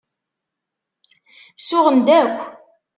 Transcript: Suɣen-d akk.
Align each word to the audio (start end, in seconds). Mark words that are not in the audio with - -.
Suɣen-d 1.67 2.07
akk. 2.19 2.37